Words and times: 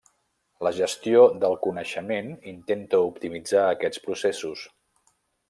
La 0.67 0.69
gestió 0.77 1.19
del 1.43 1.53
coneixement 1.65 2.31
intenta 2.53 3.03
optimitzar 3.11 3.67
aquests 3.67 4.03
processos. 4.09 4.67